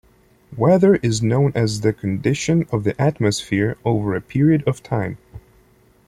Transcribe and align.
Weather 0.57 0.95
is 1.03 1.21
known 1.21 1.51
as 1.53 1.81
the 1.81 1.93
condition 1.93 2.67
of 2.71 2.85
the 2.85 2.99
atmosphere 2.99 3.77
over 3.85 4.15
a 4.15 4.21
period 4.21 4.63
of 4.65 4.81
time. 4.81 5.19